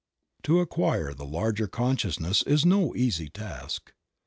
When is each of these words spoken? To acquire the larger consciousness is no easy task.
To 0.45 0.61
acquire 0.61 1.13
the 1.13 1.27
larger 1.27 1.67
consciousness 1.67 2.41
is 2.47 2.65
no 2.65 2.95
easy 2.95 3.29
task. 3.29 3.93